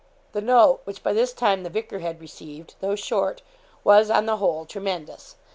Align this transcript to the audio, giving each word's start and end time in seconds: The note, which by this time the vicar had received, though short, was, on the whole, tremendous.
The 0.31 0.41
note, 0.41 0.79
which 0.85 1.03
by 1.03 1.13
this 1.13 1.31
time 1.31 1.61
the 1.61 1.69
vicar 1.69 1.99
had 1.99 2.19
received, 2.19 2.73
though 2.79 2.95
short, 2.95 3.43
was, 3.83 4.09
on 4.09 4.25
the 4.25 4.37
whole, 4.37 4.65
tremendous. 4.65 5.35